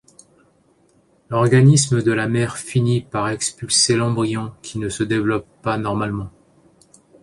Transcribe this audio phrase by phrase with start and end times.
[1.29, 6.31] L'organisme de la mère finit par expulser l'embryon qui ne se développe pas normalement.